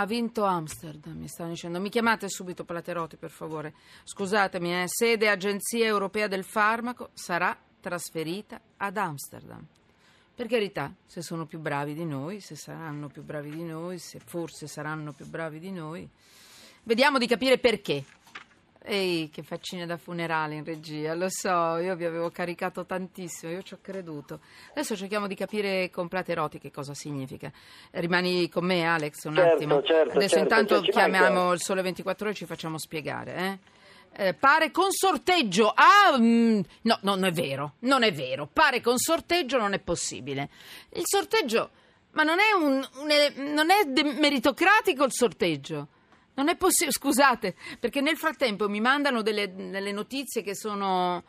Ha 0.00 0.06
vinto 0.06 0.44
Amsterdam, 0.44 1.18
mi 1.18 1.26
stanno 1.26 1.50
dicendo. 1.50 1.80
Mi 1.80 1.88
chiamate 1.88 2.28
subito 2.28 2.64
Platerotti, 2.64 3.16
per 3.16 3.30
favore. 3.30 3.74
Scusatemi, 4.04 4.82
eh. 4.82 4.84
sede 4.86 5.28
Agenzia 5.28 5.86
Europea 5.86 6.28
del 6.28 6.44
Farmaco 6.44 7.10
sarà 7.14 7.58
trasferita 7.80 8.60
ad 8.76 8.96
Amsterdam. 8.96 9.66
Per 10.36 10.46
carità, 10.46 10.94
se 11.04 11.20
sono 11.20 11.46
più 11.46 11.58
bravi 11.58 11.94
di 11.94 12.04
noi, 12.04 12.38
se 12.38 12.54
saranno 12.54 13.08
più 13.08 13.24
bravi 13.24 13.50
di 13.50 13.64
noi, 13.64 13.98
se 13.98 14.20
forse 14.24 14.68
saranno 14.68 15.12
più 15.12 15.26
bravi 15.26 15.58
di 15.58 15.72
noi. 15.72 16.08
Vediamo 16.84 17.18
di 17.18 17.26
capire 17.26 17.58
perché. 17.58 18.04
Ehi, 18.90 19.28
che 19.28 19.42
faccine 19.42 19.84
da 19.84 19.98
funerale 19.98 20.54
in 20.54 20.64
regia, 20.64 21.14
lo 21.14 21.26
so, 21.28 21.76
io 21.76 21.94
vi 21.94 22.06
avevo 22.06 22.30
caricato 22.30 22.86
tantissimo, 22.86 23.52
io 23.52 23.62
ci 23.62 23.74
ho 23.74 23.78
creduto. 23.82 24.40
Adesso 24.70 24.96
cerchiamo 24.96 25.26
di 25.26 25.34
capire 25.34 25.90
con 25.90 26.08
Platerotti 26.08 26.58
che 26.58 26.70
cosa 26.70 26.94
significa. 26.94 27.52
Rimani 27.90 28.48
con 28.48 28.64
me, 28.64 28.84
Alex, 28.86 29.24
un 29.24 29.34
Certo, 29.34 29.54
attimo. 29.54 29.82
certo, 29.82 30.16
Adesso 30.16 30.36
certo, 30.36 30.38
intanto 30.38 30.80
chiamiamo 30.80 31.34
manca. 31.40 31.52
il 31.54 31.60
Sole 31.60 31.82
24 31.82 32.24
ore 32.24 32.34
e 32.34 32.36
ci 32.38 32.46
facciamo 32.46 32.78
spiegare, 32.78 33.34
eh? 33.36 34.26
Eh, 34.28 34.34
pare 34.34 34.70
con 34.70 34.90
sorteggio. 34.90 35.68
Ah, 35.74 36.16
mm, 36.18 36.60
no, 36.82 36.98
non 37.02 37.24
è 37.24 37.30
vero, 37.30 37.74
non 37.80 38.02
è 38.02 38.12
vero. 38.12 38.48
Pare 38.50 38.80
con 38.80 38.96
sorteggio 38.96 39.58
non 39.58 39.74
è 39.74 39.78
possibile. 39.80 40.48
Il 40.94 41.02
sorteggio, 41.04 41.70
ma 42.12 42.22
non 42.22 42.38
è, 42.40 42.52
un, 42.52 42.72
un 42.94 43.52
non 43.52 43.70
è 43.70 43.84
meritocratico 44.18 45.04
il 45.04 45.12
sorteggio. 45.12 45.88
Non 46.38 46.48
è 46.48 46.56
possibile, 46.56 46.92
scusate, 46.96 47.54
perché 47.80 48.00
nel 48.00 48.16
frattempo 48.16 48.68
mi 48.68 48.80
mandano 48.80 49.22
delle, 49.22 49.52
delle 49.52 49.92
notizie 49.92 50.42
che 50.42 50.54
sono... 50.54 51.24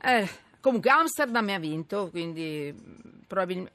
Eh, 0.00 0.28
comunque 0.60 0.90
Amsterdam 0.90 1.48
ha 1.48 1.58
vinto, 1.58 2.10
quindi 2.10 2.74
probabilmente... 3.26 3.72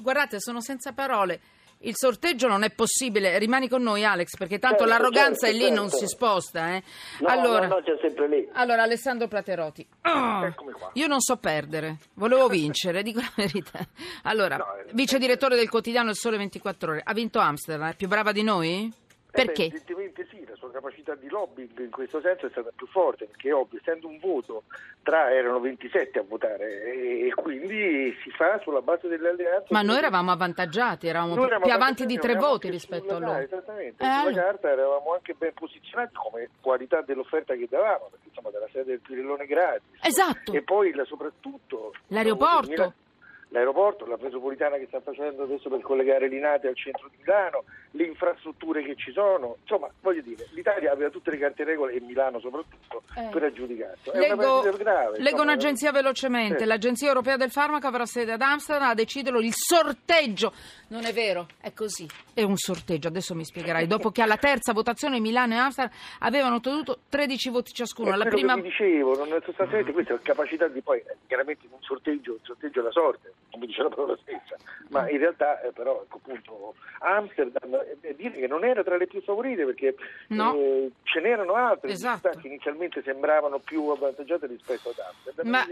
Guardate, 0.00 0.40
sono 0.40 0.60
senza 0.60 0.92
parole. 0.92 1.40
Il 1.84 1.94
sorteggio 1.96 2.46
non 2.46 2.62
è 2.62 2.70
possibile. 2.70 3.38
Rimani 3.38 3.68
con 3.68 3.82
noi, 3.82 4.04
Alex, 4.04 4.36
perché 4.36 4.58
tanto 4.60 4.84
Certo, 4.86 4.92
l'arroganza 4.92 5.46
certo, 5.46 5.64
è 5.64 5.68
lì, 5.68 5.74
non 5.74 5.88
certo. 5.88 5.98
si 5.98 6.06
sposta. 6.06 6.74
Eh. 6.74 6.82
No, 7.20 7.28
allora, 7.28 7.66
no, 7.66 7.74
no, 7.76 7.82
c'è 7.82 7.98
sempre 8.00 8.28
lì. 8.28 8.48
allora, 8.52 8.82
Alessandro 8.82 9.26
Platerotti. 9.26 9.86
Ah, 10.02 10.46
Eccomi 10.46 10.72
qua. 10.72 10.90
io 10.94 11.06
non 11.08 11.20
so 11.20 11.38
perdere, 11.38 11.96
volevo 12.14 12.46
vincere, 12.46 13.02
dico 13.02 13.18
la 13.18 13.32
verità. 13.34 13.84
Allora, 14.22 14.58
eh, 14.58 14.90
vice 14.92 15.18
direttore 15.18 15.56
del 15.56 15.68
quotidiano 15.68 16.10
Il 16.10 16.16
Sole 16.16 16.36
24 16.36 16.92
Ore, 16.92 17.00
ha 17.04 17.12
vinto 17.12 17.40
Amsterdam, 17.40 17.90
è 17.90 17.96
più 17.96 18.06
brava 18.06 18.30
di 18.30 18.42
noi? 18.44 18.92
Eh 19.34 19.44
Perché? 19.46 19.68
beh, 19.68 19.76
evidentemente 19.76 20.26
sì, 20.30 20.44
la 20.46 20.54
sua 20.56 20.70
capacità 20.70 21.14
di 21.14 21.26
lobbying 21.28 21.78
in 21.80 21.90
questo 21.90 22.20
senso 22.20 22.46
è 22.46 22.50
stata 22.50 22.70
più 22.76 22.86
forte, 22.86 23.24
perché 23.24 23.50
ovvio, 23.50 23.78
essendo 23.80 24.06
un 24.06 24.18
voto, 24.18 24.64
tra 25.02 25.32
erano 25.32 25.58
27 25.58 26.18
a 26.18 26.22
votare 26.22 26.82
e, 26.92 27.28
e 27.28 27.34
quindi 27.34 28.14
si 28.22 28.30
fa 28.30 28.58
sulla 28.62 28.82
base 28.82 29.08
delle 29.08 29.30
alleanze. 29.30 29.68
Ma 29.70 29.80
noi 29.80 29.96
eravamo 29.96 30.32
avvantaggiati, 30.32 31.06
eravamo 31.08 31.34
Noi 31.34 31.46
eravamo 31.46 31.64
più 31.64 31.72
avanti 31.74 32.04
di 32.04 32.18
tre 32.18 32.34
voti 32.34 32.68
rispetto 32.68 33.14
a 33.16 33.18
loro. 33.18 33.38
Esattamente, 33.38 34.02
Eh, 34.02 34.06
sulla 34.06 34.20
allora. 34.20 34.42
carta 34.42 34.70
eravamo 34.70 35.14
anche 35.14 35.32
ben 35.32 35.54
posizionati 35.54 36.14
come 36.14 36.48
qualità 36.60 37.00
dell'offerta 37.00 37.54
che 37.54 37.66
davamo, 37.70 38.08
perché 38.10 38.28
insomma 38.28 38.50
dalla 38.50 38.68
sede 38.70 38.84
del 38.84 39.00
Pirellone 39.00 39.46
gratis. 39.46 39.82
Esatto. 40.02 40.52
E 40.52 40.60
poi 40.62 40.92
la- 40.92 41.04
soprattutto 41.06 41.94
L'aeroporto. 42.08 42.92
L'aeroporto, 43.52 44.06
la 44.06 44.16
metropolitana 44.18 44.78
che 44.78 44.86
sta 44.86 45.00
facendo 45.00 45.42
adesso 45.42 45.68
per 45.68 45.82
collegare 45.82 46.26
Linate 46.26 46.68
al 46.68 46.74
centro 46.74 47.08
di 47.10 47.18
Milano, 47.20 47.64
le 47.90 48.04
infrastrutture 48.04 48.82
che 48.82 48.96
ci 48.96 49.12
sono, 49.12 49.56
insomma, 49.60 49.90
voglio 50.00 50.22
dire, 50.22 50.46
l'Italia 50.52 50.81
aveva 51.02 51.10
tutte 51.10 51.30
le 51.30 51.38
carte 51.38 51.62
in 51.62 51.68
regola 51.68 51.90
e 51.92 52.00
Milano 52.00 52.40
soprattutto 52.40 53.02
Eh. 53.16 53.28
per 53.30 53.42
aggiudicarlo. 53.44 54.12
Leggo, 54.14 54.60
una 54.60 54.70
grave. 54.76 55.18
leggo 55.20 55.42
un'agenzia 55.42 55.92
velocemente. 55.92 56.60
Sì. 56.60 56.64
L'Agenzia 56.66 57.08
Europea 57.08 57.36
del 57.36 57.50
Farmaco 57.50 57.86
avrà 57.86 58.06
sede 58.06 58.32
ad 58.32 58.40
Amsterdam 58.40 58.88
a 58.90 58.94
deciderlo 58.94 59.40
il 59.40 59.52
sorteggio. 59.52 60.52
Non 60.88 61.04
è 61.04 61.12
vero, 61.12 61.46
è 61.60 61.72
così. 61.72 62.06
È 62.34 62.42
un 62.42 62.56
sorteggio, 62.56 63.08
adesso 63.08 63.34
mi 63.34 63.44
spiegherai. 63.44 63.86
Dopo 63.86 64.10
che 64.10 64.22
alla 64.22 64.36
terza 64.36 64.72
votazione 64.72 65.20
Milano 65.20 65.54
e 65.54 65.56
Amsterdam 65.56 65.94
avevano 66.20 66.56
ottenuto 66.56 67.00
13 67.08 67.50
voti 67.50 67.72
ciascuno. 67.72 68.10
È 68.10 68.12
Alla 68.12 68.26
prima... 68.26 68.54
che 68.54 68.62
vi 68.62 68.68
dicevo, 68.68 69.16
non 69.16 69.32
è 69.32 69.40
sostanzialmente 69.44 69.92
questa 69.92 70.12
è 70.12 70.16
la 70.16 70.22
capacità 70.22 70.68
di 70.68 70.80
poi, 70.82 70.98
eh, 70.98 71.16
chiaramente 71.26 71.66
in 71.66 71.72
un 71.72 71.82
sorteggio, 71.82 72.34
il 72.34 72.40
sorteggio 72.42 72.80
è 72.80 72.82
la 72.82 72.90
sorte, 72.90 73.32
come 73.50 73.66
dice 73.66 73.82
la 73.82 73.88
parola 73.88 74.16
stessa, 74.20 74.56
ma 74.90 75.08
in 75.10 75.18
realtà 75.18 75.60
eh, 75.62 75.72
però 75.72 76.02
ecco, 76.04 76.18
appunto 76.22 76.74
Amsterdam 77.00 77.74
eh, 78.00 78.14
dire 78.14 78.30
che 78.40 78.46
non 78.46 78.64
era 78.64 78.82
tra 78.82 78.96
le 78.96 79.06
più 79.06 79.20
favorite 79.22 79.64
perché 79.64 79.94
No. 80.28 80.54
eh, 80.54 80.90
ce 81.02 81.20
n'erano 81.20 81.54
altre 81.54 81.90
Esatto. 81.92 82.28
città 82.28 82.40
che 82.40 82.46
inizialmente 82.48 83.02
sembravano 83.04 83.58
più 83.58 83.88
avvantaggiate 83.88 84.46
rispetto 84.46 84.90
ad 84.90 84.96
Amsterdam. 84.98 85.48
Ma 85.48 85.66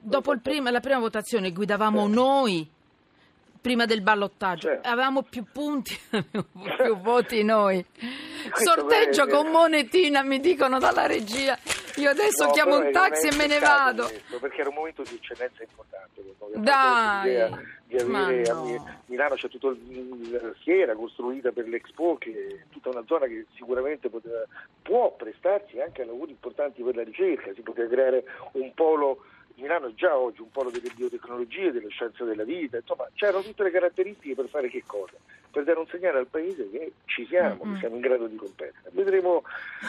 dopo 0.00 0.32
il 0.32 0.40
prima- 0.40 0.70
la 0.70 0.80
prima 0.80 0.98
votazione 0.98 1.52
guidavamo 1.52 2.06
Certo. 2.06 2.14
noi. 2.20 2.68
Prima 3.60 3.86
del 3.86 4.02
ballottaggio 4.02 4.68
Certo. 4.68 4.88
avevamo 4.88 5.22
più 5.22 5.44
punti, 5.52 5.98
più 6.30 6.44
voti 7.02 7.42
noi. 7.42 7.84
Questo 8.50 8.72
Sorteggio 8.72 9.26
con 9.26 9.50
monetina, 9.50 10.22
mi 10.22 10.38
dicono 10.38 10.78
dalla 10.78 11.06
regia. 11.06 11.58
Io 11.98 12.10
adesso 12.10 12.44
No, 12.46 12.50
chiamo 12.52 12.76
un 12.78 12.90
taxi 12.92 13.28
e 13.28 13.34
me 13.36 13.46
ne 13.46 13.58
vado. 13.58 14.04
questo, 14.04 14.38
perché 14.38 14.60
era 14.60 14.68
un 14.68 14.74
momento 14.76 15.02
di 15.02 15.14
eccellenza 15.14 15.62
importante. 15.62 16.22
Dai, 16.54 17.30
Di 17.86 17.96
avere, 17.98 18.42
no. 18.52 18.84
a 18.86 18.96
Milano 19.06 19.34
c'è 19.34 19.48
tutta 19.48 19.68
la 19.68 20.52
fiera 20.62 20.94
costruita 20.94 21.50
per 21.52 21.66
l'Expo, 21.68 22.16
che 22.18 22.30
è 22.60 22.72
tutta 22.72 22.88
una 22.90 23.04
zona 23.06 23.26
che 23.26 23.46
sicuramente 23.54 24.08
poteva- 24.08 24.44
può 24.82 25.12
prestarsi 25.14 25.80
anche 25.80 26.02
a 26.02 26.06
lavori 26.06 26.30
importanti 26.32 26.82
per 26.82 26.96
la 26.96 27.02
ricerca, 27.04 27.52
si 27.54 27.60
poteva 27.62 27.88
creare 27.88 28.24
un 28.52 28.72
polo. 28.74 29.24
Milano 29.56 29.88
è 29.88 29.94
già 29.94 30.16
oggi 30.16 30.40
un 30.40 30.50
polo 30.52 30.70
delle 30.70 30.90
biotecnologie, 30.94 31.72
delle 31.72 31.88
scienze 31.88 32.24
della 32.24 32.44
vita, 32.44 32.76
insomma 32.76 33.08
c'erano 33.14 33.42
tutte 33.42 33.64
le 33.64 33.70
caratteristiche 33.72 34.34
per 34.36 34.48
fare 34.48 34.68
che 34.68 34.84
cosa? 34.86 35.14
Per 35.50 35.64
dare 35.64 35.78
un 35.78 35.86
segnale 35.86 36.18
al 36.18 36.26
Paese 36.26 36.68
che 36.70 36.92
ci 37.06 37.26
siamo, 37.26 37.64
Mm-mm. 37.64 37.72
che 37.74 37.78
siamo 37.80 37.94
in 37.96 38.00
grado 38.02 38.26
di 38.26 38.36
competere. 38.36 38.90
Vedremo, 38.92 39.42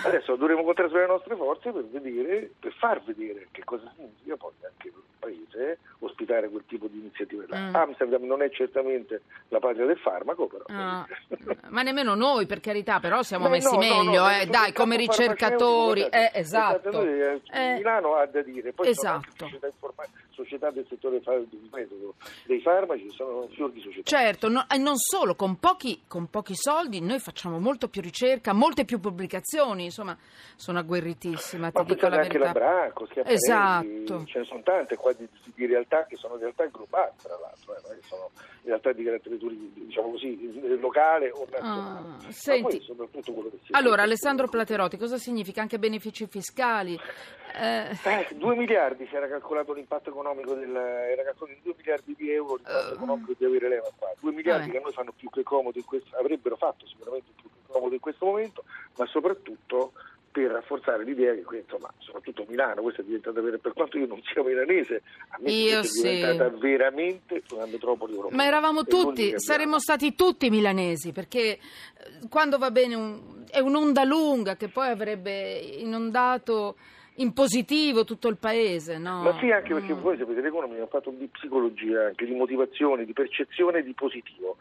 adesso 0.06 0.36
dovremo 0.36 0.64
contrastare 0.64 1.02
le 1.02 1.12
nostre 1.12 1.36
forze 1.36 1.72
per 1.72 1.86
vedere, 1.86 2.50
per 2.59 2.74
far 2.74 3.02
vedere 3.03 3.47
che 3.52 3.64
cosa 3.64 3.92
significa 3.96 4.36
poi 4.38 4.52
anche 4.62 4.90
per 5.19 5.30
il 5.30 5.48
Paese 5.48 5.78
ospitare 6.00 6.48
quel 6.50 6.64
tipo 6.66 6.88
di 6.88 7.00
iniziative. 7.00 7.46
Mm. 7.53 7.75
Amsterdam 7.75 8.24
non 8.24 8.42
è 8.42 8.50
certamente 8.52 9.22
la 9.50 9.59
patria 9.59 9.86
del 9.86 9.98
farmaco, 9.98 10.48
però. 10.48 10.64
Ah, 10.69 11.06
ma 11.69 11.81
nemmeno 11.81 12.16
noi, 12.16 12.46
per 12.46 12.62
carità, 12.62 13.00
però 13.00 13.22
siamo 13.22 13.46
Beh, 13.46 13.50
messi 13.52 13.75
no, 13.75 13.81
no, 13.81 14.03
meglio, 14.03 14.22
no, 14.22 14.30
eh, 14.31 14.46
dai, 14.46 14.72
come 14.72 14.96
ricercatori. 14.96 16.03
Eh, 16.03 16.31
esatto. 16.34 17.03
eh, 17.03 17.42
Eh, 17.52 17.74
Milano 17.75 18.16
ha 18.16 18.25
da 18.28 18.42
dire, 18.42 18.72
poi 18.72 18.94
sono 18.94 19.12
anche 19.16 19.30
Esatto. 19.30 19.58
Società, 20.50 20.72
del 20.72 20.86
settore 20.90 21.22
dei 22.46 22.62
farmaci, 22.62 23.10
sono 23.12 23.48
fior 23.50 23.72
di 23.72 23.82
società. 23.82 24.10
Certo, 24.10 24.50
no- 24.50 24.66
e 24.68 24.78
non 24.78 24.96
solo, 24.98 25.36
con 25.36 25.58
pochi, 25.60 26.02
con 26.08 26.28
pochi 26.30 26.56
soldi 26.56 27.00
noi 27.00 27.20
facciamo 27.20 27.60
molto 27.60 27.88
più 27.88 28.02
ricerca, 28.02 28.52
molte 28.54 28.84
più 28.86 29.00
pubblicazioni, 29.00 29.86
insomma, 29.86 30.18
sono 30.56 30.80
agguerritissima, 30.80 31.70
ti 31.70 31.78
Ma 31.78 31.84
dico 31.84 31.96
pensate 32.00 32.16
la 32.16 32.22
anche 32.22 32.38
la 32.40 32.46
verità. 32.52 32.60
Branco, 32.60 33.06
Schiaparelli, 33.06 34.04
Esatto. 34.04 34.26
ce 34.26 34.40
ne 34.40 34.46
sono 34.46 34.62
tante 34.64 34.96
qua 34.96 35.14
di, 35.14 35.28
di 35.54 35.66
realtà 35.68 36.06
che 36.06 36.16
sono 36.16 36.36
realtà 36.38 36.66
globali, 36.66 37.12
tra 37.22 37.38
l'altro, 37.40 37.76
eh, 37.92 38.00
sono 38.08 38.30
realtà 38.64 38.92
di 38.92 39.04
carattere 39.04 39.38
diciamo 39.38 40.12
così, 40.12 40.78
locale 40.80 41.30
o 41.31 41.46
nazionale. 41.50 42.08
Ah, 42.08 42.18
Ma 42.24 42.31
senti. 42.31 42.78
poi 42.78 42.81
soprattutto 42.81 43.31
quello 43.34 43.50
che 43.50 43.60
si 43.66 43.72
Allora, 43.74 44.02
Alessandro 44.02 44.48
Platerotti, 44.48 44.98
cosa 44.98 45.18
significa 45.18 45.62
anche 45.62 45.78
benefici 45.78 46.26
fiscali? 46.28 47.00
Eh, 47.56 47.98
Eh, 48.04 48.28
2 48.36 48.56
miliardi 48.56 49.08
si 49.08 49.16
era 49.16 49.28
calcolato 49.28 49.74
l'impatto 49.74 50.10
economico 50.10 50.54
del, 50.54 50.76
era 50.76 51.24
calcolato 51.24 51.58
in 51.58 51.64
2 51.64 51.74
miliardi 51.78 52.16
di 52.18 52.32
euro 52.32 52.56
l'impatto 52.56 52.92
Eh. 52.92 52.96
economico 52.96 53.34
di 53.38 53.46
avere 53.46 53.70
l'EMA 53.70 53.90
qua 53.98 54.12
2 54.20 54.32
miliardi 54.32 54.62
Vabbè. 54.68 54.72
che 54.72 54.78
a 54.78 54.82
noi 54.82 54.94
fanno 54.94 55.14
più 55.16 55.30
che 55.30 55.44
comodo 55.44 55.78
in 55.78 55.86
questo, 55.86 56.16
avrebbero 56.18 56.56
fatto 56.58 56.86
sicuramente 56.88 57.32
più 57.36 57.50
che 57.50 57.72
comodo 57.72 57.94
in 57.94 58.00
questo 58.00 58.26
momento 58.26 58.64
ma 58.98 59.06
soprattutto 59.08 59.94
per 60.32 60.52
rafforzare 60.52 61.04
l'idea 61.04 61.34
che 61.34 61.42
qui, 61.42 61.58
insomma, 61.58 61.92
soprattutto 61.98 62.46
Milano, 62.48 62.84
questa 62.84 63.02
è 63.02 63.04
diventata 63.04 63.42
vera, 63.42 63.58
per 63.58 63.74
quanto 63.74 63.98
io 63.98 64.06
non 64.06 64.22
sia 64.31 64.44
milanese, 64.44 65.02
a 65.30 65.38
me 65.40 65.52
Io 65.52 65.80
è 65.80 65.84
sì. 65.84 66.04
diventata 66.04 66.50
veramente 66.50 67.42
una 67.52 67.66
metropoli 67.66 68.14
europea. 68.14 68.38
Ma 68.38 68.46
eravamo 68.46 68.81
E 68.81 68.86
tutti, 68.86 69.34
saremmo 69.40 69.80
stati 69.80 70.14
tutti 70.14 70.52
milanesi, 70.52 71.12
perché 71.14 71.40
eh, 71.54 71.60
quando 72.30 72.60
va 72.60 72.69
bene 72.69 72.94
un- 72.94 73.44
è 73.50 73.57
un'onda 73.57 74.04
lunga 74.04 74.56
che 74.56 74.68
poi 74.69 74.90
avrebbe 74.90 75.50
inondato 75.57 76.75
in 77.15 77.33
positivo 77.33 78.03
tutto 78.06 78.27
il 78.27 78.38
paese, 78.38 78.97
no? 78.97 79.23
Ma 79.23 79.38
sì, 79.39 79.51
anche 79.51 79.73
perché 79.73 79.94
Mm. 79.94 80.00
voi 80.01 80.17
sapete, 80.17 80.41
l'economia 80.41 80.83
ha 80.83 80.88
fatto 80.88 81.09
di 81.11 81.27
psicologia, 81.27 82.06
anche 82.07 82.25
di 82.25 82.33
motivazione, 82.33 83.06
di 83.06 83.13
percezione 83.13 83.83
di 83.83 83.94
positivo. 83.94 84.57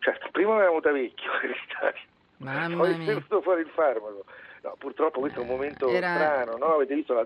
Cioè, 0.00 0.18
prima 0.30 0.54
avevamo 0.56 0.80
da 0.80 0.92
vecchio 0.92 1.30
Mamma 2.38 2.76
poi 2.76 2.92
è 2.92 2.96
mia. 2.98 3.06
venuto 3.06 3.40
fuori 3.40 3.62
il 3.62 3.68
farmaco. 3.68 4.24
No, 4.66 4.74
purtroppo 4.78 5.20
questo 5.20 5.38
è 5.38 5.42
un 5.42 5.48
momento 5.48 5.88
Era- 5.88 6.12
strano, 6.14 6.56
no? 6.56 6.74
Avete 6.74 6.92
visto 6.96 7.14
la, 7.14 7.24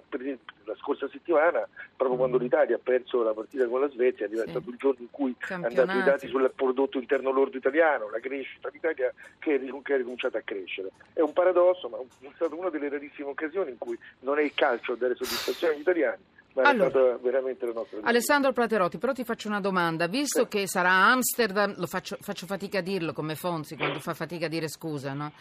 la 0.65 0.77
scorsa 0.77 1.09
settimana, 1.09 1.67
proprio 1.97 2.19
quando 2.19 2.37
l'Italia 2.37 2.77
ha 2.77 2.81
perso 2.83 3.23
la 3.23 3.33
partita 3.33 3.67
con 3.67 3.81
la 3.81 3.89
Svezia, 3.89 4.27
è 4.27 4.29
Sì. 4.29 4.35
diventato 4.35 4.69
il 4.69 4.77
giorno 4.77 5.01
in 5.01 5.11
cui 5.11 5.35
hanno 5.49 5.69
dato 5.71 5.97
i 5.97 6.03
dati 6.03 6.29
sul 6.29 6.53
prodotto 6.55 6.99
interno 6.99 7.31
lordo 7.31 7.57
italiano, 7.57 8.11
la 8.11 8.21
crescita 8.21 8.69
d'Italia 8.69 9.11
che 9.39 9.59
che 9.59 9.95
è 9.95 9.97
ricominciata 9.97 10.37
a 10.37 10.43
crescere. 10.43 10.91
È 11.15 11.21
un 11.23 11.33
paradosso, 11.33 11.89
ma 11.89 11.97
è 11.97 12.31
stata 12.35 12.55
una 12.55 12.69
delle 12.69 12.91
rarissime 12.91 13.29
occasioni 13.31 13.71
in 13.71 13.79
cui 13.79 13.99
non 14.21 14.39
è 14.39 14.43
il 14.43 14.53
calcio 14.55 14.93
a 14.93 14.97
dare 14.97 15.15
soddisfazione 15.15 15.73
agli 15.75 15.81
italiani, 15.81 16.23
Ma 16.53 16.63
Allora. 16.63 16.87
è 16.87 16.91
stata 16.91 17.19
veramente 17.23 17.67
la 17.67 17.73
nostra 17.73 17.99
Alessandro 18.03 18.53
Platerotti, 18.53 18.99
però 18.99 19.13
ti 19.13 19.25
faccio 19.25 19.49
una 19.49 19.61
domanda. 19.61 20.09
Visto 20.09 20.49
che 20.49 20.67
sarà 20.67 20.91
Amsterdam, 20.91 21.75
lo 21.77 21.87
faccio, 21.87 22.17
faccio 22.21 22.47
fatica 22.47 22.79
a 22.79 22.83
dirlo 22.83 23.13
come 23.13 23.37
Fonzi 23.37 23.77
quando 23.77 24.01
fa 24.01 24.15
fatica 24.15 24.47
a 24.47 24.49
dire 24.49 24.69
scusa, 24.69 25.13
no? 25.13 25.33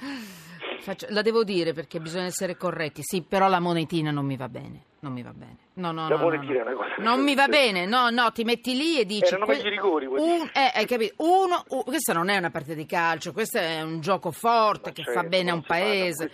Faccio- 0.81 1.07
la 1.09 1.21
devo 1.21 1.43
dire 1.43 1.73
perché 1.73 1.99
bisogna 1.99 2.25
essere 2.25 2.55
corretti. 2.55 3.01
Sì, 3.03 3.21
però 3.21 3.47
la 3.49 3.59
monetina 3.59 4.11
non 4.11 4.25
mi 4.25 4.37
va 4.37 4.47
bene. 4.47 4.83
Non 5.01 5.13
mi 5.13 5.23
va 5.23 5.31
bene. 5.33 5.55
No, 5.75 5.91
no, 5.91 6.09
La 6.09 6.15
no, 6.15 6.17
no, 6.17 6.23
monetina 6.29 6.63
no. 6.63 6.77
Non 6.97 7.23
mi 7.23 7.33
va 7.33 7.47
bene. 7.47 7.85
No, 7.85 8.09
no, 8.09 8.31
ti 8.31 8.43
metti 8.43 8.75
lì 8.75 8.99
e 8.99 9.05
dici 9.05 9.25
Erano 9.33 9.45
meglio 9.45 9.67
i 9.67 9.69
rigori, 9.69 10.05
un, 10.05 10.49
eh, 10.53 10.71
hai 10.75 10.85
capito? 10.85 11.13
Uno, 11.23 11.63
u- 11.69 11.83
questa 11.85 12.11
non 12.13 12.27
è 12.29 12.37
una 12.37 12.49
partita 12.49 12.73
di 12.75 12.85
calcio, 12.85 13.31
questo 13.31 13.57
è 13.59 13.81
un 13.81 14.01
gioco 14.01 14.31
forte 14.31 14.89
Ma 14.89 14.95
che 14.95 15.03
certo, 15.03 15.19
fa 15.21 15.25
bene 15.25 15.51
a 15.51 15.53
un 15.53 15.63
paese. 15.63 16.29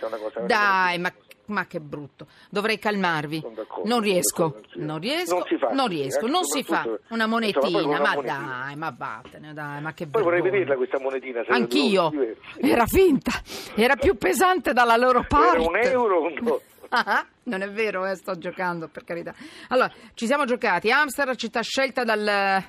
Dai, 0.46 0.98
ma 0.98 1.12
ma 1.46 1.66
che 1.66 1.80
brutto. 1.80 2.26
Dovrei 2.50 2.78
calmarvi. 2.78 3.42
Non 3.84 4.00
riesco. 4.00 4.60
Non 4.74 4.98
riesco. 4.98 5.34
Non 5.38 5.44
si 5.46 5.56
fa 5.58 5.68
Non 5.68 5.86
così, 5.86 5.98
riesco. 6.00 6.26
eh, 6.26 6.30
Non 6.30 6.44
si 6.44 6.62
fa 6.62 6.76
soprattutto- 6.82 7.14
una 7.14 7.24
insomma, 7.24 7.26
monetina. 7.26 7.82
una 7.86 8.00
Ma 8.00 8.14
monetina. 8.14 8.62
dai, 8.64 8.76
ma 8.76 8.94
vattene, 8.96 9.54
dai, 9.54 9.80
ma 9.82 9.92
che 9.92 10.06
Poi 10.06 10.22
vorrei 10.22 10.42
vederla 10.42 10.76
questa 10.76 10.98
monetina. 11.00 11.44
Anch'io. 11.48 12.12
Era 12.60 12.86
finta. 12.86 13.32
Era 13.74 13.96
più 13.96 14.16
pesante 14.16 14.72
dalla 14.72 14.96
loro 14.96 15.24
parte. 15.26 15.58
Era 15.58 15.68
un 15.68 15.76
euro 15.76 16.22
un. 16.22 16.58
Ah, 16.88 17.26
non 17.44 17.62
è 17.62 17.70
vero, 17.70 18.06
eh, 18.06 18.14
sto 18.14 18.38
giocando 18.38 18.86
per 18.88 19.02
carità. 19.02 19.34
Allora, 19.68 19.92
ci 20.14 20.26
siamo 20.26 20.44
giocati. 20.44 20.90
Amsterdam, 20.90 21.34
città 21.34 21.60
scelta 21.60 22.04
dal- 22.04 22.62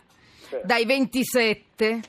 dai 0.63 0.85
27 0.85 2.01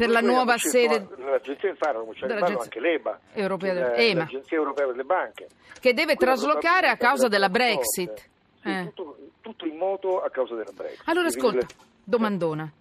per 0.00 0.08
la 0.10 0.20
nuova 0.20 0.56
sede 0.56 1.06
L'agenzia 1.18 1.68
del 1.68 1.76
non 1.92 2.12
c'è 2.14 2.26
Dell'agenzia- 2.26 2.62
anche 2.62 2.80
l'EBA, 2.80 3.20
Europea 3.34 3.74
del- 3.74 3.92
EMA. 3.96 4.18
l'Agenzia 4.20 4.56
Europea 4.56 4.86
per 4.86 4.96
le 4.96 5.04
Banche. 5.04 5.46
che 5.78 5.92
deve 5.94 6.14
Quella 6.14 6.32
traslocare 6.32 6.88
a 6.88 6.96
causa 6.96 7.28
della 7.28 7.48
Brexit. 7.48 8.28
Sì, 8.62 8.68
Eh. 8.68 8.84
tutto, 8.94 9.16
tutto 9.40 9.66
in 9.66 9.76
moto 9.76 10.22
a 10.22 10.30
causa 10.30 10.54
della 10.54 10.72
Brexit. 10.74 11.02
Allora 11.08 11.28
Quindi 11.28 11.48
ascolta, 11.58 11.74
domandona. 12.04 12.72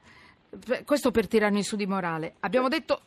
Questo 0.86 1.12
per 1.12 1.28
tirarmi 1.28 1.62
su 1.64 1.76
di 1.76 1.86
morale. 1.86 2.36
Abbiamo 2.40 2.70
detto 2.70 3.02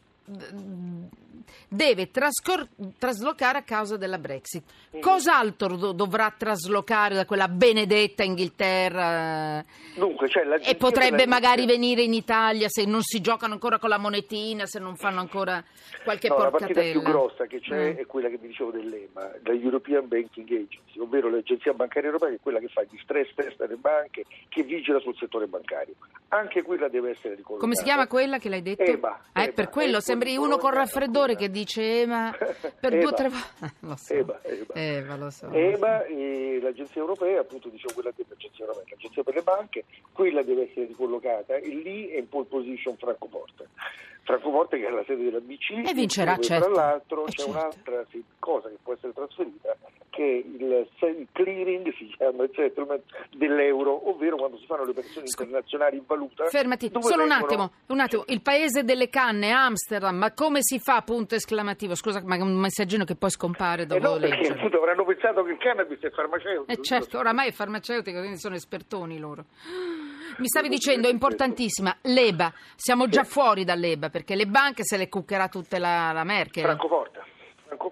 deve 1.68 2.10
trascor- 2.10 2.68
traslocare 2.98 3.58
a 3.58 3.62
causa 3.62 3.96
della 3.96 4.18
Brexit. 4.18 4.62
Cos'altro 5.00 5.76
do- 5.76 5.92
dovrà 5.92 6.32
traslocare 6.36 7.14
da 7.14 7.24
quella 7.24 7.48
benedetta 7.48 8.22
Inghilterra? 8.22 9.64
Dunque, 9.94 10.28
l'agenzia 10.32 10.70
E 10.72 10.76
potrebbe 10.76 11.26
magari 11.26 11.66
venire 11.66 12.02
in 12.02 12.12
Italia 12.14 12.68
se 12.68 12.84
non 12.84 13.02
si 13.02 13.20
giocano 13.20 13.54
ancora 13.54 13.78
con 13.78 13.88
la 13.88 13.98
monetina, 13.98 14.66
se 14.66 14.78
non 14.78 14.96
fanno 14.96 15.20
ancora 15.20 15.62
qualche 16.04 16.28
No, 16.28 16.38
la 16.38 16.50
partita 16.50 16.80
più 16.80 17.02
grossa 17.02 17.46
che 17.46 17.60
c'è 17.60 17.92
Mm. 17.92 17.96
è 17.98 18.06
quella 18.06 18.28
che 18.28 18.38
vi 18.38 18.48
dicevo 18.48 18.70
dell'EMA, 18.70 19.30
la 19.42 19.52
European 19.52 20.06
Banking 20.08 20.48
Agency, 20.48 20.98
ovvero 20.98 21.28
l'agenzia 21.30 21.72
bancaria 21.72 22.08
europea 22.08 22.30
che 22.30 22.36
è 22.36 22.40
quella 22.42 22.58
che 22.58 22.68
fa 22.68 22.82
gli 22.82 22.98
stress 23.02 23.32
test 23.34 23.60
alle 23.60 23.76
banche, 23.76 24.24
che 24.48 24.62
vigila 24.62 24.98
sul 25.00 25.16
settore 25.16 25.46
bancario. 25.46 25.94
Anche 26.28 26.62
quella 26.62 26.88
deve 26.88 27.10
essere 27.10 27.34
ricollocata. 27.34 27.60
Come 27.60 27.76
si 27.76 27.82
chiama 27.84 28.06
quella 28.06 28.38
che 28.38 28.48
l'hai 28.48 28.62
detto? 28.62 28.82
EBA, 28.82 29.20
Eh, 29.34 29.42
EBA, 29.42 29.52
per 29.52 29.68
quello 29.68 30.00
sembri 30.00 30.36
uno 30.36 30.56
con 30.56 30.70
raffreddore 30.70 31.31
ancora. 31.32 31.46
che 31.46 31.50
dice 31.50 32.00
EMA 32.02 32.36
per 32.80 32.92
EBA. 32.94 33.02
due 33.02 33.06
o 33.06 33.14
tre 33.14 33.28
volte. 33.28 34.14
EBA, 34.14 34.40
EBA. 34.42 34.74
EBA, 34.74 35.16
lo 35.16 35.30
so. 35.30 35.50
EBA 35.50 36.04
e 36.06 36.58
l'agenzia 36.62 37.00
europea, 37.00 37.40
appunto 37.40 37.68
dicevo 37.68 37.94
quella 37.94 38.12
dell'agenzia 38.14 38.64
europea, 38.64 38.84
l'agenzia 38.90 39.22
per 39.22 39.34
le 39.34 39.42
banche, 39.42 39.84
quella 40.12 40.42
deve 40.42 40.68
essere 40.70 40.86
ricollocata 40.86 41.56
e 41.56 41.68
lì 41.68 42.08
è 42.08 42.18
in 42.18 42.28
pole 42.28 42.46
position 42.46 42.96
Francoforte. 42.96 43.68
Francoforte 44.24 44.78
che 44.78 44.86
è 44.86 44.90
la 44.90 45.02
sede 45.04 45.24
della 45.24 45.40
BC 45.40 45.88
E 45.88 45.94
vincerà, 45.94 46.34
dove, 46.34 46.46
certo. 46.46 46.70
Tra 46.70 46.74
l'altro 46.74 47.22
Eh, 47.22 47.30
c'è 47.30 47.32
certo. 47.42 47.50
un'altra 47.50 48.06
cosa 48.38 48.68
che 48.68 48.76
può 48.82 48.92
essere 48.92 49.12
trasferita 49.12 49.76
che 50.10 50.22
è 50.22 50.46
il, 50.46 50.88
si 52.22 52.28
chiama 52.28 52.44
il 52.44 52.50
settlement 52.54 53.02
dell'euro, 53.36 54.08
ovvero 54.10 54.36
quando 54.36 54.56
si 54.58 54.66
fanno 54.66 54.84
le 54.84 54.90
operazioni 54.90 55.26
internazionali 55.26 55.96
in 55.96 56.04
valuta. 56.06 56.44
Fermati, 56.46 56.90
solo 56.92 57.22
un 57.22 57.28
vengono- 57.28 57.34
attimo, 57.44 57.72
un 57.88 58.00
attimo. 58.00 58.24
Il 58.28 58.42
paese 58.42 58.84
delle 58.84 59.08
canne, 59.08 59.50
Amsterdam, 59.50 60.16
ma 60.16 60.32
come 60.32 60.58
si 60.62 60.78
fa? 60.78 61.02
Punto 61.02 61.34
esclamativo. 61.34 61.94
Scusa, 61.94 62.22
ma 62.24 62.36
è 62.36 62.40
un 62.40 62.54
messaggino 62.54 63.04
che 63.04 63.16
poi 63.16 63.30
scompare 63.30 63.82
Eh 63.82 63.86
dopo 63.86 64.00
no, 64.14 64.18
perché 64.18 64.36
leggere. 64.36 64.54
appunto 64.54 64.76
avranno 64.78 65.04
pensato 65.04 65.42
che 65.42 65.50
il 65.52 65.58
cannabis 65.58 65.98
è 66.00 66.10
farmaceutico. 66.10 66.70
Eh 66.70 66.82
certo, 66.82 67.18
oramai 67.18 67.48
è 67.48 67.52
farmaceutico, 67.52 68.18
quindi 68.18 68.38
sono 68.38 68.54
espertoni 68.54 69.18
loro. 69.18 69.44
Mi 70.38 70.46
stavi 70.46 70.68
dicendo, 70.68 71.08
è 71.08 71.10
importantissima, 71.10 71.94
l'EBA. 72.02 72.52
Siamo 72.76 73.06
già 73.08 73.24
fuori 73.24 73.64
dall'EBA 73.64 74.08
perché 74.08 74.34
le 74.34 74.46
banche 74.46 74.82
se 74.84 74.96
le 74.96 75.08
cuccherà 75.08 75.48
tutte 75.48 75.78
la, 75.78 76.12
la 76.12 76.24
Merkel. 76.24 76.64
Francoforte. 76.64 77.11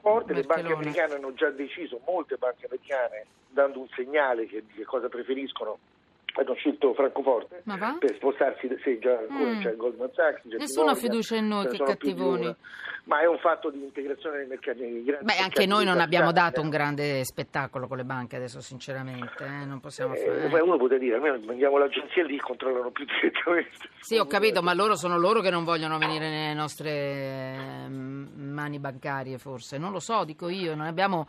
Francoforte, 0.01 0.33
le 0.33 0.43
banche 0.43 0.63
Merkelone. 0.63 0.89
americane 0.89 1.15
hanno 1.15 1.35
già 1.35 1.51
deciso, 1.51 2.01
molte 2.07 2.37
banche 2.37 2.67
americane, 2.67 3.27
dando 3.49 3.81
un 3.81 3.89
segnale 3.95 4.47
che, 4.47 4.65
di 4.67 4.73
che 4.73 4.85
cosa 4.85 5.09
preferiscono, 5.09 5.79
hanno 6.35 6.55
scelto 6.55 6.95
Francoforte 6.95 7.63
per 7.99 8.15
spostarsi, 8.17 8.69
sì, 8.83 8.99
già 8.99 9.19
ancora 9.19 9.51
Mm. 9.51 9.61
c'è 9.63 9.77
Goldman 9.77 10.11
Sachs, 10.15 10.45
Nessuna 10.45 10.93
Morgan, 10.93 11.03
fiducia 11.03 11.37
in 11.37 11.49
noi, 11.49 11.67
che 11.69 11.79
cattivoni. 11.79 12.55
Ma 13.05 13.21
è 13.21 13.27
un 13.27 13.39
fatto 13.39 13.71
di 13.71 13.83
integrazione 13.83 14.39
nei 14.39 14.47
mercati. 14.47 14.79
grandi 15.03 15.25
Beh, 15.25 15.33
anche 15.33 15.39
mercati 15.41 15.67
noi 15.67 15.85
non 15.85 16.01
abbiamo 16.01 16.33
dato 16.33 16.61
un 16.61 16.69
grande 16.69 17.25
spettacolo 17.25 17.89
con 17.89 17.97
le 17.97 18.05
banche 18.05 18.37
adesso, 18.37 18.61
sinceramente, 18.61 19.43
eh, 19.45 19.65
non 19.65 19.81
possiamo 19.81 20.15
Eh, 20.15 20.19
fare. 20.49 20.61
uno 20.61 20.77
potrebbe 20.77 21.05
dire, 21.05 21.17
almeno 21.17 21.39
mandiamo 21.45 21.79
l'agenzia 21.79 22.23
lì, 22.25 22.39
controllano 22.39 22.91
più 22.91 23.05
direttamente. 23.21 23.71
Sì, 24.01 24.17
ho 24.19 24.27
capito, 24.27 24.63
ma 24.63 24.75
loro 24.75 24.95
sono 24.97 25.19
loro 25.19 25.41
che 25.41 25.51
non 25.51 25.65
vogliono 25.65 25.99
venire 25.99 26.29
nelle 26.29 26.55
nostre 26.55 26.91
ehm, 27.87 28.29
mani 28.37 28.79
bancarie, 28.79 29.39
forse. 29.39 29.79
Non 29.79 29.93
lo 29.93 29.99
so, 30.01 30.25
dico 30.25 30.49
io, 30.49 30.75
non 30.75 30.87
abbiamo 30.87 31.27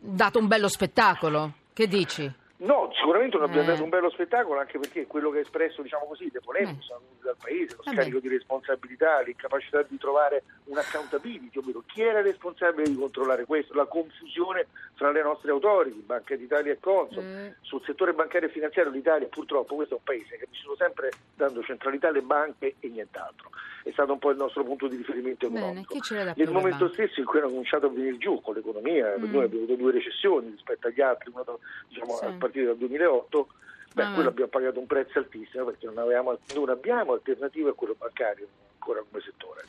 dato 0.00 0.38
un 0.38 0.46
bello 0.48 0.68
spettacolo. 0.68 1.52
Che 1.72 1.86
dici? 1.86 2.28
No, 2.60 2.90
sicuramente 2.94 3.36
non 3.36 3.46
abbiamo 3.48 3.68
Eh. 3.68 3.70
dato 3.72 3.84
un 3.84 3.88
bello 3.88 4.10
spettacolo, 4.10 4.58
anche 4.58 4.78
perché 4.80 5.06
quello 5.06 5.30
che 5.30 5.38
ha 5.38 5.40
espresso, 5.42 5.80
diciamo 5.80 6.06
così, 6.06 6.28
le 6.32 6.40
polemiche 6.40 6.80
Eh. 6.80 6.82
sono 6.82 7.00
venute 7.04 7.22
dal 7.24 7.36
paese, 7.40 7.76
lo 7.76 7.82
Vabbè. 7.84 7.96
scarico 7.96 8.18
di 8.18 8.28
responsabilità, 8.28 9.20
l'incapacità 9.20 9.82
di 9.82 9.96
trovare 9.96 10.42
un'accountability, 10.64 11.58
ovvero 11.58 11.82
chi 11.86 12.02
era 12.02 12.20
responsabile 12.20 12.88
di 12.88 12.96
controllare 12.96 13.44
questo, 13.44 13.74
la 13.74 13.84
confusione 13.86 14.66
fra 14.94 15.10
le 15.12 15.22
nostre 15.22 15.50
autority, 15.52 16.00
Banca 16.00 16.34
d'Italia 16.34 16.72
e 16.72 16.78
Consob. 16.80 17.22
Eh. 17.24 17.54
Sul 17.60 17.82
settore 17.84 18.12
bancario 18.12 18.48
e 18.48 18.50
finanziario 18.50 18.90
l'Italia 18.90 19.28
purtroppo 19.28 19.76
questo 19.76 19.94
è 19.94 19.98
un 19.98 20.04
paese 20.04 20.36
che 20.36 20.44
ha 20.44 20.48
vissuto 20.50 20.74
sempre 20.76 21.10
dando 21.36 21.62
centralità 21.62 22.08
alle 22.08 22.22
banche 22.22 22.74
e 22.80 22.88
nient'altro. 22.88 23.50
È 23.84 23.90
stato 23.92 24.12
un 24.12 24.18
po' 24.18 24.30
il 24.30 24.36
nostro 24.36 24.64
punto 24.64 24.86
di 24.88 24.96
riferimento 24.96 25.48
Bene, 25.48 25.80
economico. 25.80 26.14
da 26.14 26.32
Nel 26.36 26.50
momento 26.50 26.86
banche? 26.86 26.94
stesso 27.04 27.20
in 27.20 27.26
cui 27.26 27.38
era 27.38 27.46
cominciato 27.46 27.86
a 27.86 27.88
venire 27.90 28.18
giù 28.18 28.40
con 28.40 28.54
l'economia, 28.54 29.14
Mm. 29.16 29.30
noi 29.32 29.44
abbiamo 29.44 29.64
avuto 29.64 29.74
due 29.76 29.92
recessioni 29.92 30.50
rispetto 30.50 30.88
agli 30.88 31.00
altri, 31.00 31.30
una 31.32 31.44
diciamo, 31.88 32.16
Sì. 32.16 32.24
Partire 32.48 32.66
dal 32.66 32.76
2008, 32.78 33.48
beh, 33.94 34.02
Ah, 34.02 34.12
quello 34.14 34.28
abbiamo 34.30 34.50
pagato 34.50 34.78
un 34.80 34.86
prezzo 34.86 35.18
altissimo 35.18 35.64
perché 35.66 35.86
non, 35.86 35.98
avevamo, 35.98 36.38
non 36.54 36.68
abbiamo 36.70 37.12
alternative 37.12 37.70
a 37.70 37.72
quello 37.72 37.94
bancario 37.98 38.46
ancora 38.74 39.02
come 39.08 39.22
settore. 39.22 39.64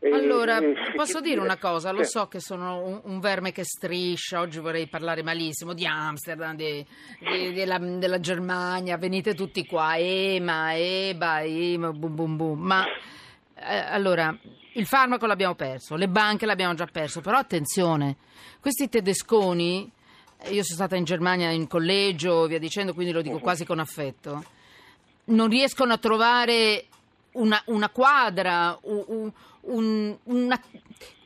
E- 0.00 0.12
Allora, 0.12 0.58
e- 0.58 0.74
posso 0.94 1.20
dire 1.20 1.40
una 1.40 1.56
cosa? 1.58 1.90
Lo 1.90 2.04
so 2.04 2.28
che 2.28 2.38
sono 2.38 2.80
un, 2.84 3.00
un 3.02 3.18
verme 3.20 3.50
che 3.50 3.64
striscia, 3.64 4.38
oggi 4.38 4.60
vorrei 4.60 4.86
parlare 4.86 5.22
malissimo 5.24 5.72
di 5.74 5.86
Amsterdam, 5.86 6.54
di- 6.54 6.86
di- 7.18 7.52
della, 7.52 7.78
della 7.78 8.20
Germania, 8.20 8.96
venite 8.96 9.34
tutti 9.34 9.66
qua, 9.66 9.96
EMA, 9.96 10.74
EBA, 10.76 11.42
EMA, 11.42 11.92
boom 11.92 12.14
boom 12.14 12.36
boom, 12.36 12.60
ma 12.60 12.84
eh, 13.56 13.76
allora, 13.76 14.32
il 14.74 14.86
farmaco 14.86 15.26
l'abbiamo 15.26 15.56
perso, 15.56 15.96
le 15.96 16.06
banche 16.08 16.46
l'abbiamo 16.46 16.74
già 16.74 16.86
perso, 16.86 17.20
però 17.20 17.38
attenzione, 17.38 18.16
questi 18.60 18.88
tedesconi, 18.88 19.90
io 20.46 20.62
sono 20.62 20.76
stata 20.76 20.96
in 20.96 21.04
Germania 21.04 21.50
in 21.50 21.66
collegio, 21.66 22.46
via 22.46 22.58
dicendo, 22.58 22.94
quindi 22.94 23.12
lo 23.12 23.22
dico 23.22 23.38
quasi 23.38 23.64
con 23.64 23.78
affetto, 23.78 24.44
non 25.24 25.48
riescono 25.48 25.92
a 25.92 25.98
trovare 25.98 26.86
una, 27.32 27.60
una 27.66 27.88
quadra, 27.90 28.78
un, 28.82 29.04
un- 29.06 29.32
un- 29.62 30.16
una- 30.24 30.62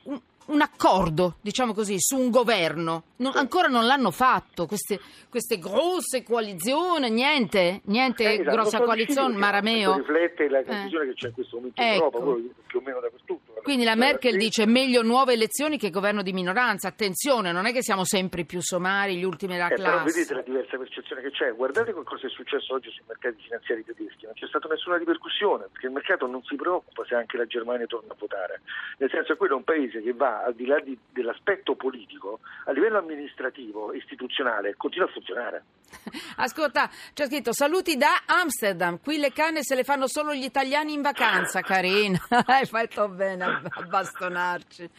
un- 0.04 0.20
un 0.46 0.60
accordo, 0.60 1.36
diciamo 1.40 1.72
così, 1.72 1.96
su 2.00 2.18
un 2.18 2.30
governo. 2.30 3.04
Non- 3.16 3.36
ancora 3.36 3.68
non 3.68 3.86
l'hanno 3.86 4.10
fatto, 4.10 4.66
queste, 4.66 4.98
queste 5.28 5.58
grosse 5.58 6.24
coalizioni, 6.24 7.08
niente, 7.10 7.80
niente 7.84 8.24
Eh, 8.24 8.40
esatto, 8.40 8.50
grossa 8.50 8.80
coalizione, 8.80 9.28
difficili, 9.28 9.40
Marameo. 9.40 9.96
riflette 9.98 10.48
la 10.48 10.58
Eh. 10.58 10.64
confusione 10.64 11.06
che 11.06 11.14
c'è 11.14 11.26
in 11.28 11.34
questo 11.34 11.56
momento 11.56 11.80
Ecco. 11.80 11.92
in 11.94 12.02
Europa, 12.24 12.54
più 12.66 12.78
o 12.78 12.82
meno 12.82 13.00
dappertutto. 13.00 13.51
Quindi 13.62 13.84
la 13.84 13.94
Merkel 13.94 14.36
dice 14.36 14.66
meglio 14.66 15.02
nuove 15.02 15.34
elezioni 15.34 15.78
che 15.78 15.90
governo 15.90 16.22
di 16.22 16.32
minoranza. 16.32 16.88
Attenzione, 16.88 17.52
non 17.52 17.66
è 17.66 17.72
che 17.72 17.82
siamo 17.82 18.04
sempre 18.04 18.44
più 18.44 18.60
somari, 18.60 19.16
gli 19.16 19.24
ultimi 19.24 19.52
della 19.54 19.68
Eh, 19.68 19.74
però 19.76 19.90
classe. 19.90 20.04
vedete 20.12 20.34
la 20.34 20.42
diversa 20.42 20.76
percezione 20.76 21.22
che 21.22 21.30
c'è. 21.30 21.54
Guardate 21.54 21.94
che 21.94 22.02
cosa 22.02 22.26
è 22.26 22.30
successo 22.30 22.74
oggi 22.74 22.90
sui 22.90 23.04
mercati 23.06 23.36
finanziari 23.42 23.84
tedeschi. 23.84 24.24
Non 24.24 24.34
c'è 24.34 24.46
stata 24.46 24.68
nessuna 24.68 24.96
ripercussione 24.96 25.66
perché 25.70 25.86
il 25.86 25.92
mercato 25.92 26.26
non 26.26 26.42
si 26.44 26.56
preoccupa 26.56 27.04
se 27.06 27.14
anche 27.14 27.36
la 27.36 27.46
Germania 27.46 27.86
torna 27.86 28.12
a 28.12 28.16
votare. 28.18 28.62
Nel 28.98 29.10
senso 29.10 29.32
che 29.32 29.38
quello 29.38 29.54
è 29.54 29.56
un 29.58 29.64
paese 29.64 30.02
che 30.02 30.12
va 30.12 30.42
al 30.42 30.54
di 30.54 30.66
là 30.66 30.80
di- 30.80 30.98
dell'aspetto 31.10 31.74
politico, 31.76 32.40
a 32.66 32.72
livello 32.72 32.98
amministrativo, 32.98 33.92
istituzionale, 33.92 34.74
continua 34.76 35.06
a 35.06 35.10
funzionare. 35.12 35.62
Ascolta, 36.36 36.90
c'è 37.14 37.26
scritto 37.26 37.52
saluti 37.52 37.96
da 37.96 38.22
Amsterdam. 38.26 38.98
Qui 39.00 39.18
le 39.18 39.32
canne 39.32 39.62
se 39.62 39.74
le 39.74 39.84
fanno 39.84 40.08
solo 40.08 40.32
gli 40.34 40.44
italiani 40.44 40.92
in 40.94 41.02
vacanza, 41.02 41.60
carina. 41.60 42.18
Hai 42.46 42.66
fatto 42.66 43.08
bene 43.08 43.44
a 43.70 43.82
bastonarci. 43.82 44.90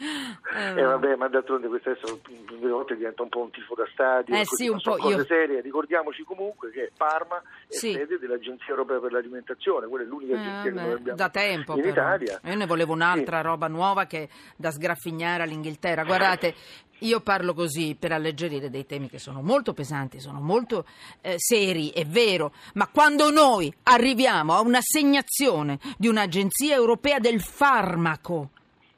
Eh, 0.76 0.82
vabbè, 0.82 1.16
ma 1.16 1.28
d'altronde 1.28 1.68
questo 1.68 1.90
adesso 1.90 2.20
delle 2.58 2.70
volte 2.72 2.96
diventa 2.96 3.22
un 3.22 3.28
po' 3.28 3.40
un 3.40 3.50
tifo 3.50 3.74
da 3.74 3.86
stadio, 3.92 4.34
Eh, 4.36 4.44
sì, 4.44 4.68
un 4.68 4.80
po', 4.80 4.96
cose 4.96 5.16
io- 5.16 5.24
serie. 5.24 5.60
Ricordiamoci 5.60 6.22
comunque 6.24 6.70
che 6.70 6.92
Parma 6.96 7.38
è 7.38 7.74
Sì. 7.74 7.92
sede 7.92 8.18
dell'Agenzia 8.18 8.68
Europea 8.68 8.98
per 9.00 9.12
l'Alimentazione, 9.12 9.86
quella 9.86 10.04
è 10.04 10.08
l'unica 10.08 10.34
Eh, 10.34 10.38
agenzia 10.38 10.62
che 10.62 10.70
vabbè, 10.70 10.86
noi 10.86 10.94
abbiamo 10.98 11.18
da 11.18 11.28
tempo 11.30 11.74
in 11.74 11.80
però. 11.80 11.92
Italia. 11.92 12.40
Io 12.44 12.54
ne 12.56 12.66
volevo 12.66 12.92
un'altra 12.92 13.40
roba 13.40 13.66
nuova 13.68 14.04
che 14.06 14.28
da 14.56 14.70
sgraffignare 14.70 15.42
all'Inghilterra. 15.42 16.04
Guardate, 16.04 16.54
io 17.00 17.20
parlo 17.20 17.54
così 17.54 17.96
per 17.98 18.12
alleggerire 18.12 18.70
dei 18.70 18.86
temi 18.86 19.08
che 19.08 19.18
sono 19.18 19.42
molto 19.42 19.72
pesanti, 19.72 20.20
sono 20.20 20.40
molto 20.40 20.86
eh, 21.20 21.34
seri, 21.38 21.90
è 21.90 22.04
vero, 22.06 22.52
ma 22.74 22.86
quando 22.88 23.30
noi 23.30 23.72
arriviamo 23.84 24.54
a 24.54 24.60
un'assegnazione 24.60 25.78
di 25.98 26.08
un'agenzia 26.08 26.74
europea 26.74 27.18
del 27.18 27.40
farmaco, 27.40 28.50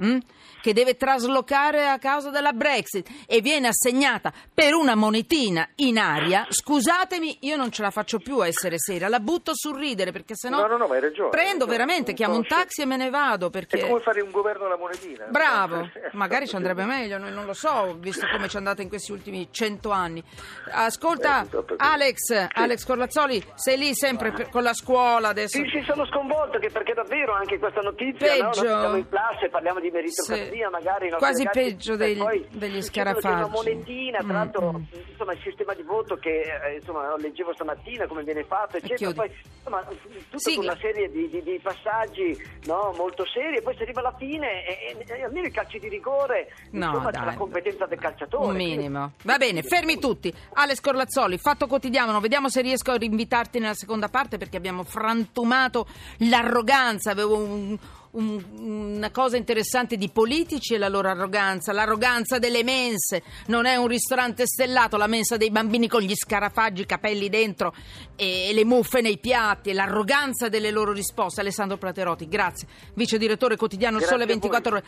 mm, 0.04 0.18
che 0.62 0.72
deve 0.72 0.96
traslocare 0.96 1.86
a 1.88 1.98
causa 1.98 2.30
della 2.30 2.52
Brexit 2.52 3.08
e 3.26 3.40
viene 3.40 3.68
assegnata 3.68 4.32
per 4.52 4.74
una 4.74 4.94
monetina 4.96 5.68
in 5.76 5.98
aria, 5.98 6.46
scusatemi, 6.48 7.38
io 7.42 7.56
non 7.56 7.70
ce 7.70 7.82
la 7.82 7.90
faccio 7.90 8.18
più 8.18 8.38
a 8.38 8.46
essere 8.46 8.76
seria, 8.78 9.08
la 9.08 9.20
butto 9.20 9.52
sul 9.54 9.78
ridere 9.78 10.10
perché 10.12 10.34
sennò 10.34 10.60
No, 10.62 10.66
no, 10.66 10.76
no, 10.76 10.86
ma 10.88 10.94
hai 10.94 11.00
ragione. 11.00 11.30
prendo 11.30 11.66
veramente, 11.66 12.10
Un 12.10 12.16
chiamo 12.16 12.34
un 12.36 12.46
taxi 12.46 12.82
e 12.82 12.84
me 12.86 12.96
ne 12.96 13.10
vado 13.10 13.48
perché... 13.50 13.78
È 13.78 13.86
come 13.88 14.00
fare 14.00 14.20
un 14.22 14.30
governo 14.30 14.66
alla 14.66 14.76
monetina. 14.76 15.26
Bravo, 15.26 15.88
magari 16.12 16.46
ci 16.48 16.56
andrebbe 16.56 16.84
meglio, 16.84 17.18
noi 17.18 17.32
non 17.32 17.44
lo 17.46 17.52
so, 17.54 17.96
visto 17.98 18.26
come 18.32 18.48
ci 18.48 18.56
è 18.56 18.58
andata 18.58 18.82
in 18.82 18.88
questi 18.88 19.12
ultimi 19.12 19.48
cento 19.52 19.90
anni. 19.90 20.22
Ascolta, 20.70 21.42
Eh, 21.42 21.48
così. 21.48 21.74
Alex, 21.78 22.48
Alex 22.52 22.84
Corlazzoli, 22.84 23.44
sei 23.54 23.78
lì 23.78 23.94
sempre 23.94 24.32
per- 24.32 24.48
con 24.50 24.62
la 24.62 24.74
scuola 24.74 25.28
adesso. 25.28 25.58
Sì, 25.58 25.68
sì, 25.70 25.82
sono 25.86 26.04
sconvolto 26.06 26.58
perché 26.58 26.92
davvero 26.94 27.32
anche 27.34 27.58
questa 27.58 27.80
notizia, 27.80 28.36
no? 28.36 28.50
Peggio. 28.50 28.62
Noi 28.64 28.80
siamo 28.80 28.96
in 28.96 29.08
classe, 29.08 29.48
parliamo 29.48 29.80
di 29.80 29.85
meritocrazia, 29.90 30.66
Sì. 30.66 30.70
magari 30.70 31.08
nostri 31.08 31.18
Quasi 31.18 31.44
ragazzi, 31.44 31.60
peggio 31.70 31.96
dei- 31.96 32.16
poi 32.16 32.46
degli 32.50 32.82
scarafaggi. 32.82 33.26
Una 33.26 33.46
monetina, 33.48 34.18
tra 34.18 34.26
Mm, 34.26 34.30
l'altro, 34.30 34.72
mm. 34.72 34.82
insomma, 35.10 35.32
il 35.32 35.40
sistema 35.42 35.74
di 35.74 35.82
voto 35.82 36.16
che 36.16 36.40
eh, 36.42 36.76
insomma, 36.76 37.14
leggevo 37.18 37.52
stamattina 37.54 38.06
come 38.06 38.22
viene 38.24 38.44
fatto, 38.44 38.76
eccetera, 38.76 39.12
poi 39.12 39.30
insomma, 39.56 39.82
tutta 39.84 40.38
Sigla. 40.38 40.72
una 40.72 40.80
serie 40.80 41.10
di, 41.10 41.28
di- 41.28 41.42
di 41.42 41.60
passaggi 41.62 42.36
no, 42.64 42.92
molto 42.96 43.24
seri 43.26 43.56
e 43.58 43.62
poi 43.62 43.74
si 43.76 43.82
arriva 43.82 44.00
alla 44.00 44.14
fine 44.16 44.64
e, 44.66 44.96
e- 44.98 45.04
e 45.18 45.22
almeno 45.24 45.46
i 45.46 45.50
calci 45.50 45.78
di 45.78 45.88
rigore, 45.88 46.52
No, 46.72 46.86
insomma, 46.86 47.10
dai. 47.10 47.24
la 47.24 47.34
competenza 47.34 47.86
del 47.86 47.98
calciatore. 47.98 48.46
Un 48.46 48.54
minimo. 48.56 49.12
Va 49.22 49.36
bene, 49.38 49.62
fermi 49.62 49.98
tutti. 49.98 50.32
Alex 50.54 50.80
Corlazzoli, 50.80 51.38
Fatto 51.38 51.66
Quotidiano, 51.66 52.18
vediamo 52.20 52.48
se 52.48 52.60
riesco 52.62 52.92
a 52.92 52.96
rinvitarti 52.96 53.58
nella 53.58 53.74
seconda 53.74 54.08
parte 54.08 54.38
perché 54.38 54.56
abbiamo 54.56 54.82
frantumato 54.84 55.86
l'arroganza. 56.18 57.10
Avevo 57.10 57.36
un- 57.36 57.78
un- 58.16 58.94
una 58.96 59.10
cosa 59.10 59.36
interessante 59.36 59.96
di 59.96 60.08
politici 60.10 60.74
e 60.74 60.78
la 60.78 60.88
loro 60.88 61.08
arroganza, 61.08 61.72
l'arroganza 61.72 62.38
delle 62.38 62.62
mense. 62.62 63.22
Non 63.46 63.66
è 63.66 63.76
un 63.76 63.86
ristorante 63.86 64.46
stellato, 64.46 64.96
la 64.96 65.06
mensa 65.06 65.36
dei 65.36 65.50
bambini 65.50 65.88
con 65.88 66.00
gli 66.00 66.14
scarafaggi, 66.14 66.82
i 66.82 66.86
capelli 66.86 67.28
dentro 67.28 67.74
e 68.16 68.50
le 68.52 68.64
muffe 68.64 69.00
nei 69.00 69.18
piatti, 69.18 69.70
e 69.70 69.74
l'arroganza 69.74 70.48
delle 70.48 70.70
loro 70.70 70.92
risposte. 70.92 71.40
Alessandro 71.40 71.76
Platerotti, 71.76 72.28
grazie. 72.28 72.66
Vice 72.94 73.18
direttore 73.18 73.56
quotidiano 73.56 73.98
Grazie 73.98 74.12
Sole 74.16 74.22
a 74.24 74.26
voi. 74.26 74.38
24 74.38 74.76
ore. 74.76 74.86